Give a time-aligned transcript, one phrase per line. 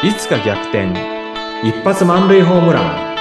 [0.00, 0.92] いつか逆転。
[1.64, 3.16] 一発満塁ホームラン。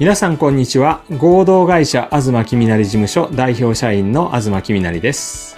[0.00, 1.02] 皆さんこんにちは。
[1.16, 5.56] 合同会社東きみなり事務所代表社員の東きみなりです。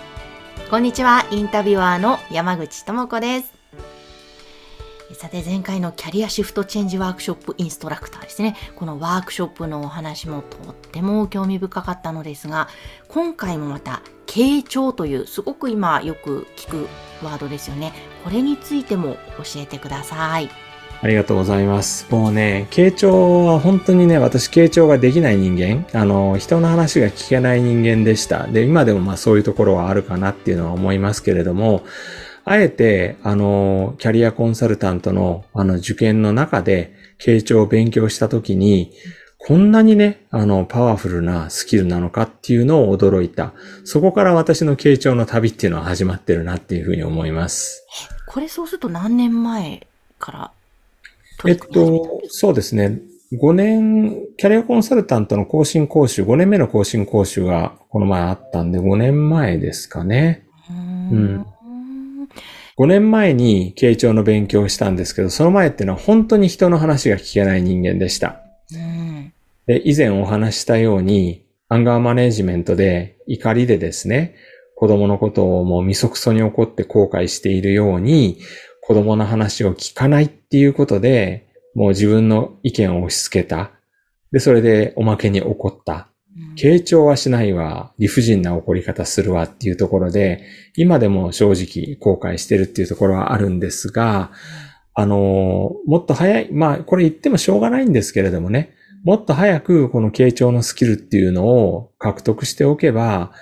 [0.70, 3.62] こんにちは、インタビュアーの山口智子です。
[5.14, 8.56] さて、前回のキャリアシフトチェンジワークショップインストラクターですね。
[8.76, 12.68] このワークショップのお話もとっても興味深かったのですが、
[13.09, 16.88] 今回もまた、傾聴という、すごく今よく聞く
[17.23, 17.92] ワードですよね。
[18.24, 20.48] これについても教えてください。
[21.02, 22.06] ありがとうございます。
[22.10, 28.46] もうね、傾聴は本当にね、私傾聴ができない人間、あの、人の話が聞けない人間でした。
[28.46, 31.82] で、今でもまあそういうところはあるかなっていうのは思いますけれども、
[32.45, 38.92] あえて、あの、キャリアコンサルタントの、あの、受験の中で、傾聴を勉強したときに、
[39.38, 43.52] こんなにね、あの、パワフルなスキルなのかっていうのを驚いた。
[43.85, 47.85] そこから私の傾聴の旅っていうのは始まってるなっていうふうに思います。
[48.26, 49.87] これそうすると何年前
[50.18, 50.52] から
[51.46, 53.01] えっとそうですね。
[53.32, 60.45] 5年、キャリアコンサルタントの更新講習、5年目の更新講習がこの前あったんで、5年前ですかね。
[60.68, 61.46] かうーん
[62.78, 68.41] 5年前に傾聴の勉強をしたんですけど、その前っていうのは本当に人の話が聞けない人間でした。
[68.75, 69.32] うん
[69.66, 74.34] で、以前お話ししたように、アンガーマネージメントで怒りでですね、
[74.76, 78.38] 子供のことをもうみそくそに怒って後悔しているように、
[78.82, 83.70] 子供の話を聞かないっていうことで、もう自分の意見を押し付けた。
[84.32, 86.09] で、それでおまけに怒った。
[86.56, 90.44] 傾聴はしないわ、理不尽な怒り方するわっていうところで、
[90.76, 94.31] 今でも正直後悔してるっていうところはあるんですが、
[94.94, 103.32] あのもっと早い、まあ、これ言ってもしょうがないんですけれどもね、もっと早くこの傾聴のスキルっていうのを獲得しておけば、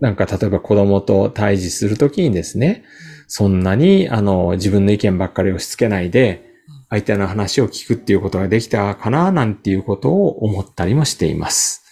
[0.00, 2.84] なんか例えば子供と対峙するときにですね、
[3.28, 6.50] そんなにあの自分の意見ばっかり押し付けないで、
[6.88, 11.89] 相手の話を聞くっていうことができたかななんていうことを思ったりもしています。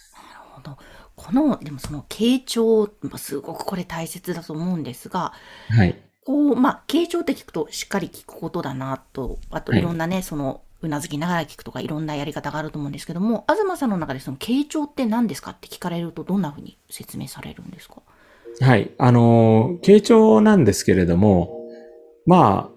[1.29, 5.35] この、でもその傾聴、まあすごくこれ大切だと思うんですが、
[5.69, 5.95] はい。
[6.25, 18.01] こう、まあ、傾聴って聞くとしっかり聞くことだなと、あとはいいろんなね、その、うなずきながら聞くとかいろんなやり方があると思うんですけども、東さんの中でその傾聴って何ですかって聞かれるとどんなふうに説明されるんですか？
[18.61, 18.91] はい。
[18.97, 21.51] あの、傾聴なんですけれども、
[22.27, 22.75] まあ、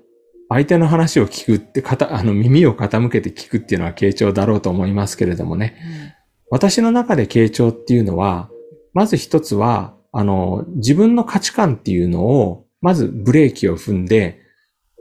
[0.50, 6.18] 相手の話を聞くって、かた、あの、耳を傾けて聞くっていうのは傾聴だろうと思いますけれどもね。
[6.52, 8.50] 私の中で傾聴っていうのは、
[8.94, 14.42] まず一つは、あの、自分の価値観っていうのを、まずブレーキを踏んで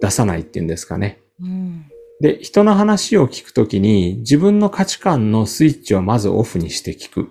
[0.01, 1.21] 出さないっていうんですかね。
[1.41, 1.87] うん。
[2.21, 7.31] で、人の話を聞くときに自分の価値観のスイッチをまずオフにして聞く。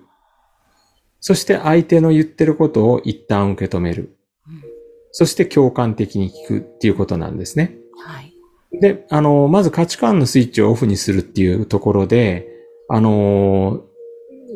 [1.22, 4.16] そして相手の言ってることを一旦受け止める。
[4.48, 4.80] うん
[5.12, 7.76] そして共感的に聞くっていうことなんですね。
[7.98, 8.34] はい。
[8.80, 12.48] で、あの、まず価値観のスイッチをオフにするっていうところで、
[12.88, 13.84] あの、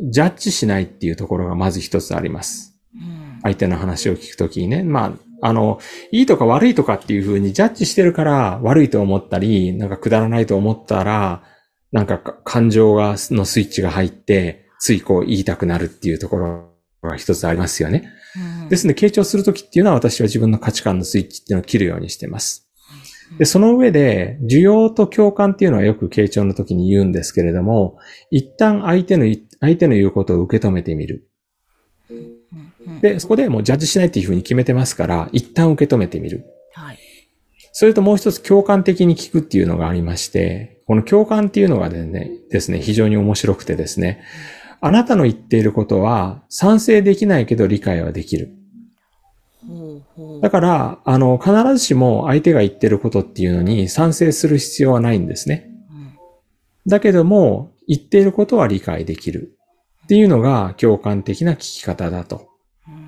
[0.09, 2.77] ジャッジしないっていうところがまず一つあります。
[2.95, 3.39] うん。
[3.43, 4.83] 相手の話を聞くときにね。
[4.83, 5.79] まあ、あの、
[6.11, 11.43] いいとか悪いとかっていうふうにジャッジしてるから悪いと思ったり、なんかくだらないと思ったら、
[11.91, 18.09] なんかか感情が、のスイッチが入って、ついこう言いたくなるっていうところが一つありますよね。
[18.35, 22.69] うんですので、傾聴するときっていうのは私は自分の価値観のスイッチっていうのを切るようにしてます。
[23.37, 27.97] で、その上で、需要と共感っていうのはよく傾聴の時に言うんですけれども、
[28.31, 31.29] 一旦相手のい、相手の言うことを受け止めてみる。
[33.01, 36.43] で、そこでもうジャッジしないっていうふうに決めてますから、一旦受け止めてみる。
[36.73, 36.99] はい。
[37.71, 44.21] それともう一つ共感的に聞くっていうのがありまして、この共感っていうのがねですね、非常に面白くてですね、
[44.81, 48.53] あなたの言っていることは賛成できないけど理解はできる。
[50.41, 55.69] だから、あの、必ずしも相手が言ってることっていうのに賛成する必要はないんですね。
[55.89, 56.13] うん
[56.85, 59.57] だけども、言っていることは理解できる。
[60.03, 62.49] っていうのが共感的な聞き方だと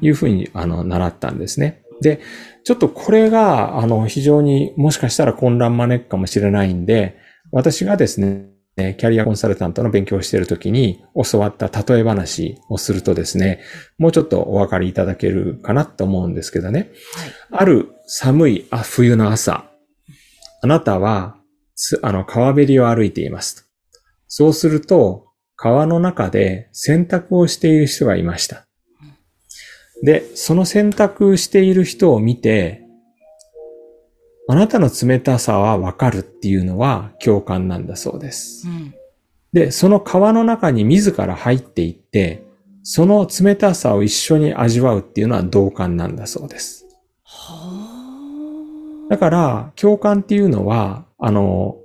[0.01, 1.83] いうふうに、あの、習ったんですね。
[2.01, 2.21] で、
[2.63, 7.17] ちょっとこれが、あの、非常にもしかしたら混乱招くかもしれないんで、
[7.51, 11.01] 私がですね、キャリアコンサルタントの勉強をしているときに
[11.31, 13.61] 教わった例え話をするとですね、
[13.97, 16.91] もうちょっとお分かりいただけるかなと思うんですけどね。
[17.13, 17.29] はい。
[17.51, 19.71] ある寒いあ冬の朝、
[20.61, 21.37] あなたは、
[21.75, 23.64] つあの、川べりを歩いていますと。
[24.27, 28.67] そうすると、川の中で洗濯をしている人がいました。
[30.03, 32.81] で、その洗濯している人を見て、
[34.47, 38.71] あなたの冷たさはわかるっていうのは共感なんだそうですう。
[38.71, 38.93] ん。
[39.53, 42.45] で、その川の中に自ら入っていって、
[42.83, 46.85] その冷たさを一緒に味わうっていうのは同感なんだそうです。
[47.23, 51.77] はだから、共感っていうのは、あの、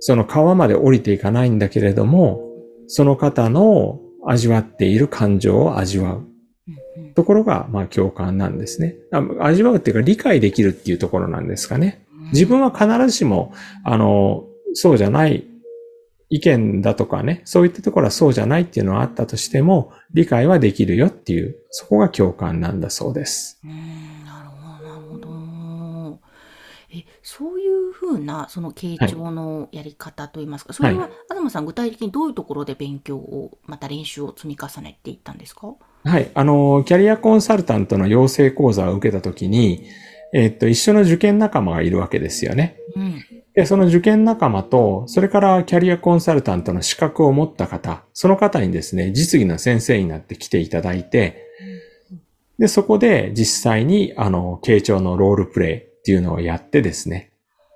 [0.00, 2.40] その川まで降りていかないんだけれども、
[2.86, 6.26] その方の味わっている感情を味わう
[7.14, 8.96] ところが、まあ共感なんですね。
[9.12, 12.04] あ味わうっていうか理解できるっていうところなんですかね。
[12.32, 13.52] 自分は必ずしも、
[13.84, 14.44] あの、
[14.74, 15.44] そうじゃない
[16.28, 23.60] 意見だとかね、そういったところはそうじゃないっていうのはあったとしても、理解はできるよっていう、そこが共感なんだそうです。
[26.92, 35.74] え、そういうふうな、その傾聴のやり方といいますか、それは、東さん、具体的にどういうところで勉強を、また練習を積み重ねていったんですか？
[36.04, 36.30] はい。
[36.34, 39.84] あの、キャリアコンサルタントの養成講座を受けたときに、
[40.32, 42.76] えっと、一緒の受験仲間がいるわけですよね。
[42.96, 43.24] うん。
[43.54, 51.46] で、その受験仲間と、それからキャリアコンサルタントの資格を持った方、その方にですね、実技の先生になって来ていただいて、
[52.58, 57.32] で、そこで実際に、あの、傾聴のロールプレイっていうのをやってですね、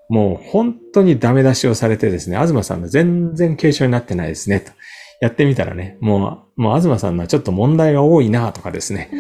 [0.09, 4.73] もう本当にダメ出しをされてですね、東さんの全然傾聴になってないですね、と。
[5.21, 9.11] やってみたらね、もう、もう東さんのはちょっと問題が多いな、とかですね、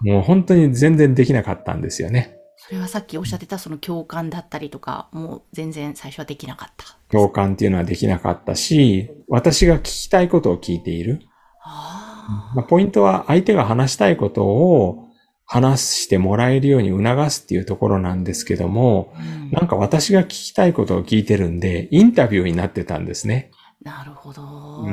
[0.00, 2.36] もう本当に全然できなかったんですよね。
[2.56, 6.96] それはさっきおっしゃってたその共感だったりとか、もう全然最初はできなかった。
[7.10, 11.20] 共感っていうのはできなかったし、私が聞きたいことを聞いている。
[11.64, 15.03] あまあ、ポイントは相手が話したいことを
[15.46, 23.50] 話してもらえるように促すっていうところなんですけども、あ、うんなんか私が聞きたいことを聞いてるんで、インタビューになってたんですね。
[23.82, 24.42] なるほど。
[24.42, 24.90] んい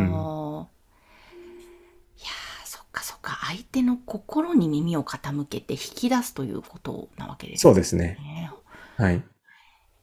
[2.21, 3.39] やーそっかそっか。
[3.47, 8.17] 相手の心に耳を傾けて引き出すということなわけですそうですね。
[8.19, 8.51] ね。
[8.97, 9.23] はい。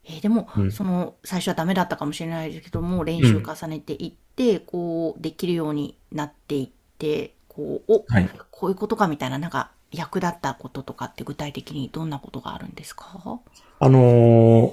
[0.05, 13.41] えーでも、うんその、最初はダメだったかもしれないですけども、練習重ねていって、こう、できるようになっていって、こう、お、はいこういうことかみたいな、なんか、役立ったこととかって具体的にどんなことがあるんですか？
[13.81, 14.73] あの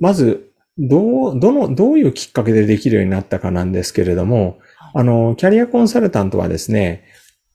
[0.00, 4.60] まず、どう、どの、どういうきっかけでできるようになったかなんですけれども、
[4.94, 7.04] あの、キャリアコンサルタントはですね、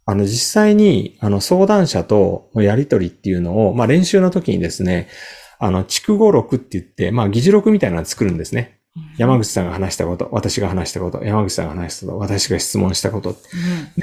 [0.05, 5.07] あの、実際に、あの、相談者とのやりとりっていうのを、まあ、練習の時にですね、
[5.57, 8.81] あの、筑語録って言って、まあ、議事録みたいなのを作るんですね。
[9.17, 13.31] 山口さんが話したこと、私が話したこと、山口さんが話したこと、私が質問したこと。
[13.31, 13.35] うん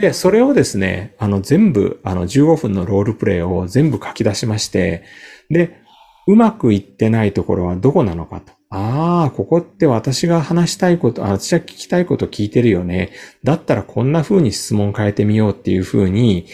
[0.01, 5.05] で、それをですね、あの、全部、あの、15分のロールプレイを全部書き出しまして、
[5.49, 5.81] で、
[6.27, 8.53] うまくいってないところはどこなのかと。
[8.71, 13.13] ああ、ここって私が話したいこと、あ私は聞きたいこと聞いてるよね。
[13.43, 16.47] だったらこんな風に質問変えてみようっていう風に、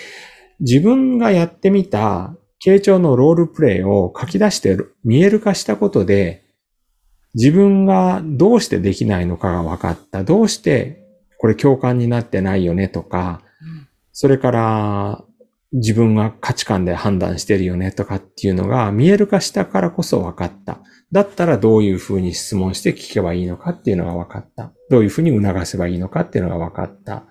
[0.61, 2.35] 自分がやってみた
[2.65, 6.45] 傾聴のロールプレイを書き出して見える化したことで、
[7.37, 10.25] 自分がどうしてできないのかが分かった。
[10.25, 11.05] どうして
[11.38, 13.87] これ共感になってないよねとか、うん
[14.19, 15.25] それから
[15.75, 20.79] 自分が価値観で判断してるよねとかっていうのが見える化したからこそ分かった。
[21.12, 24.73] だったらどういうふうに質問して聞けばいいのかっていうのが分かった。
[24.88, 27.25] どういうふうに促せばいいのかっていうのが分かった。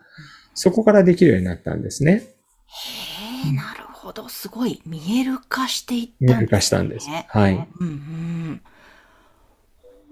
[0.54, 2.14] そこからできるようになったんですね。
[2.14, 4.30] へえ、なるほど。
[4.30, 4.82] すごい。
[4.86, 7.10] 見える化していった見える化したんです。
[7.10, 7.68] はい。
[7.80, 8.62] うんうん。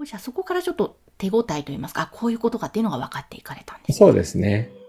[0.06, 4.00] じゃあそこからちょっと手応えといいますか、あこういうことかっていうのが分かっていかれたんです。
[4.00, 4.70] そうですね。
[4.78, 4.84] うん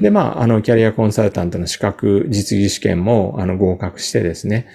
[0.00, 4.66] で、まあ、あの、キャリアコンサルタントの資格実技試験も、あの、合格してですね。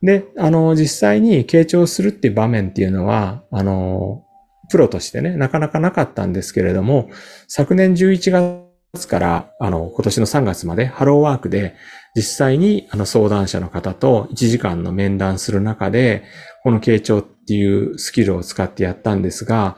[0.00, 4.24] で、あの、実際に傾聴するっていう場面っていうのは、あの、
[4.70, 7.08] プロとしてね、なかなかなかったんですけれども、
[7.48, 8.63] 昨年11月
[9.08, 11.74] から、あの、今年の3月まで、ハローワークで、
[12.16, 16.24] 実際に、あの、相談者の方と1時間の面談する中で、
[16.62, 19.76] この傾聴っていうスキルを使ってやったんですが、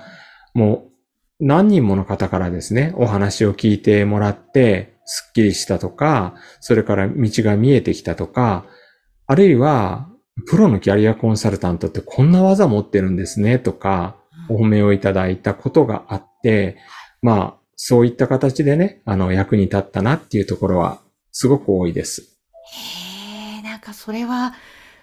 [0.55, 0.89] も
[1.41, 8.67] う、何人もの方からですね、お話を聞いてもらって、スッキリしたとか、それから道が見えてきたとか、
[9.27, 10.09] あるいは、
[10.47, 14.17] プロのキャリアコンサルタントってこんな技持ってるんですねとか、
[14.49, 16.77] お褒めをいただいたことがあって、
[17.23, 22.23] まあ、そういった形でね、あの、役に立ったなっていうところは、すごく多いです。
[22.73, 24.55] へえ、なんかそれは、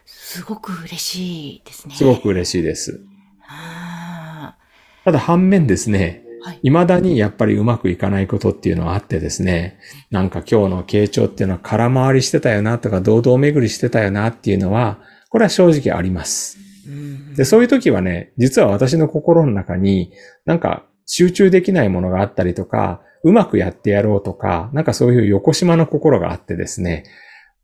[0.05, 1.95] すごく嬉しいですね。
[1.95, 2.99] すごく嬉しいです。
[3.47, 4.57] あ
[5.05, 6.59] ただ反面ですね、ーはい。
[6.63, 9.77] 未だにやっぱりうまくいかないことっていうのはあってですね、
[10.09, 14.99] なんか今日の傾聴っていうのは空回りしてたよなとか、堂々巡りしてたよなっていうのは、
[15.29, 16.57] これは正直あります。
[16.87, 20.11] うんで、そういう時はね、実は私の心の中に、
[20.45, 27.05] なんか集中できないものがあったりとか、うまくやってやろうとか、なんかそういう横島の心があってですね、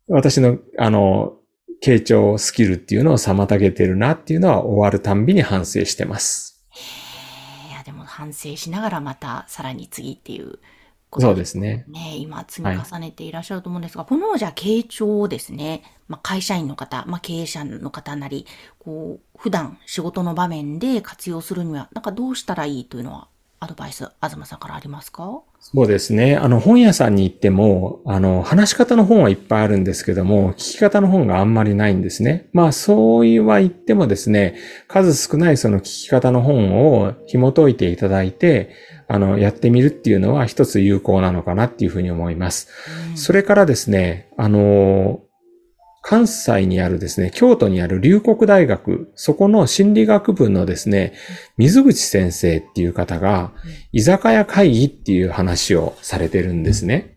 [0.08, 1.34] 私の、あの、
[1.82, 6.66] 傾聴スキルっていうのを妨げてるなっていうのは終わるたんびに反省してます。
[6.70, 10.58] へいや、でも反省しながらまたさらに次っていう
[11.10, 11.84] ことそうですね。
[11.88, 18.46] ね、今積み重ねていらっしゃると思うんですが、このじゃあ傾聴をですね、まあ、会社員の方、まあ、経営者の方なり、
[18.78, 25.42] こう、普段仕事の場面で活用するには、なんかどうしたらいいというのは、アドバイス、東さんからありますか？
[25.62, 26.36] そうですね。
[26.36, 32.48] あの、本屋さんに行っても、あの、話し方の本はいっぱいあるんですけども、聞き方の本があんまりないんですね。
[32.54, 34.56] まあ、そうは言ってもですね、
[34.88, 38.70] 数少ないその聞き方の本を紐解いていただいて、
[39.06, 42.68] あの、やってみるっていうのは一つ有効なのかなっていうふうに思います。
[43.12, 45.20] うんそれからですね、あの、
[46.02, 51.12] 関西にあるですね、京都にある龍谷大学、そこの心理学部のですね、
[51.58, 53.52] 水口先生っていう方が、
[53.92, 57.16] 居酒屋会議っていう話をされてるんですね。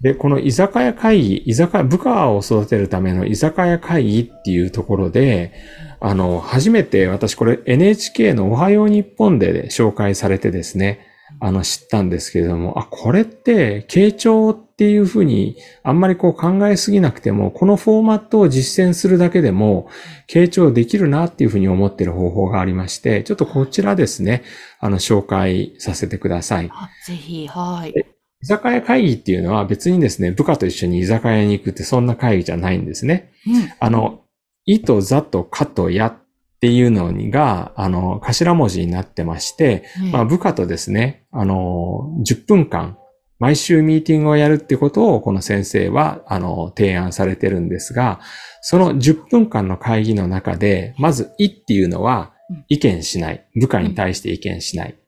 [0.00, 5.52] で、この居酒屋会議、居酒屋、部下を育てるための居酒屋会議っていうところで、
[6.00, 11.00] あの、初めて私これ NHK のおはよう日本で紹介されてですね、
[11.40, 19.88] あの、知ったんですけれども、あ、これって、傾聴っていうふうに、あんまりこう考えすぎなくても、このフォーマットを実践するだけでも、
[20.28, 24.44] 傾聴できるなっていうふうに思っている方法がありまして、ちょっとこちらですね、
[24.78, 26.70] あの、紹介させてください。
[26.72, 27.94] あ、ぜひ、はい。
[28.40, 33.32] 居酒屋会議っていうのは別にですね、部下と一緒に居酒屋に行くってそんな会議じゃないんですね。
[33.46, 33.72] うん。
[33.80, 34.20] あの、
[34.64, 36.16] いとざとかとやっ
[36.60, 42.97] ていうのが、あの、頭文字になってまして、ねまあ部下とですね、あの、10分間、
[43.38, 48.20] 毎週ミーティングをやるってことをこの先生は、あの、提案されてるんですが、
[48.60, 53.46] その10分間の会議の中で、まず、いっていうのはうん、意見しない。
[53.54, 54.98] 部下に対して意見しない。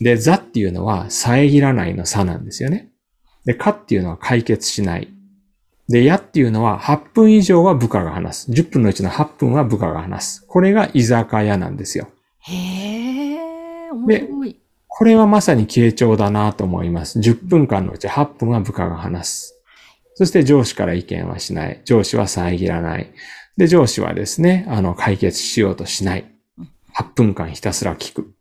[0.00, 2.90] で、ざっていうのは、遮らないの差なんですよね。
[3.44, 5.08] で、かっていうのは解決しない。
[5.88, 8.50] で、やっていうのは、8分以上は部下が話す。
[8.50, 10.46] 10分のうちの8分は部下が話す。
[10.46, 12.08] これが居酒屋なんですよ。
[12.40, 14.61] へえ、面白い。
[14.94, 17.18] これはまさに傾聴だなと思います。
[17.18, 19.62] 10分間のうち8分は部下が話す。
[20.14, 21.80] そして上司から意見はしない。
[21.86, 23.10] 上司は遮らない。
[23.56, 26.30] で、上司はですね、あの、解決しようとしない。
[26.94, 28.34] 8分間ひたすら聞く。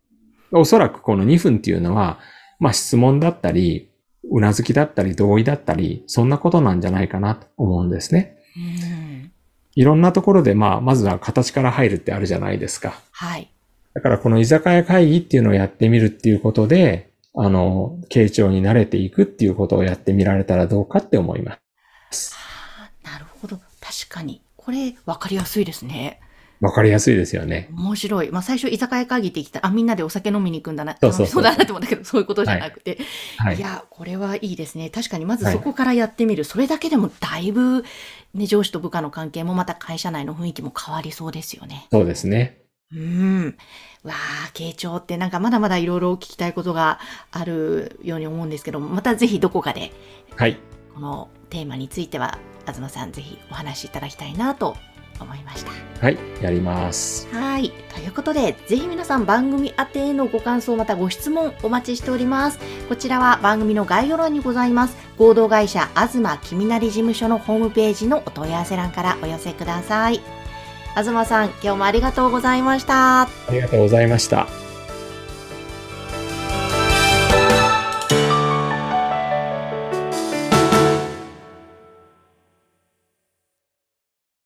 [0.51, 2.19] おそらくこの2分っていうのは、
[2.59, 3.89] まあ質問だったり、
[4.29, 8.35] うなずきだったり、同意だったり、そんなことなんじゃないかなと思うんですね。
[8.57, 9.31] うん。
[9.73, 12.93] いろんなところで、まあ、まずは形から入るってあるじゃないですか。
[13.11, 13.49] はい。
[13.93, 21.57] だからこの居酒屋会議っていうのをやってみるっていうことで、あの、傾聴に慣れていくっていうことをやってみられたらどうかって思いま
[22.11, 22.35] す。
[22.35, 23.57] あーなるほど。
[23.79, 24.41] 確かに。
[24.57, 26.19] これ、わかりやすいですね。
[26.59, 27.69] わかりやすいですよね。
[27.71, 28.29] 面白い。
[28.29, 30.95] まあ、最初、居酒屋会議って聞いたら、あ、みんなでお酒飲みに行くんだな。
[31.01, 32.99] そうそうそうだなって思ったけど、そういうことじゃなくて。、
[33.37, 33.59] はいい。
[33.59, 34.91] や、これはいいですね。
[34.91, 36.43] 確かに、まずはいそこからやってみる。
[36.43, 37.83] それだけでも、だいぶ、
[38.35, 41.87] ね、上司と部下の関係も、また会社内の雰囲気も変わりそうですよね。
[41.91, 42.60] そうですね。
[42.93, 43.57] うん。
[44.03, 46.99] わあ、傾聴ってなんかまだまだいろいろ聞きたいことが
[47.31, 49.91] あるように思うんですけど、またぜひどこかで、
[50.35, 50.57] はい。
[50.93, 54.75] このテーマについては、東さんぜひお話しいただきたいなと
[55.19, 55.71] 思いました。
[56.01, 56.17] はい。
[56.41, 57.27] やります。
[57.33, 57.71] はい。
[57.93, 62.59] ということで、ぜひ皆さん番組宛てへのご感想またご質問お待ちしております。
[62.89, 64.97] こちらは番組の概要欄にございます。
[65.17, 70.40] 合同会社東きみなり事務所のホームページのお問い合わせ欄からお寄せください。
[70.95, 73.23] 東さん、今日もありがとうございました。
[73.23, 74.47] ありがとうございました。